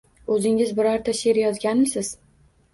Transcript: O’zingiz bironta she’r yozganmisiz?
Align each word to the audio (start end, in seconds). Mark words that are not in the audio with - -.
O’zingiz 0.35 0.71
bironta 0.79 1.15
she’r 1.19 1.43
yozganmisiz? 1.43 2.13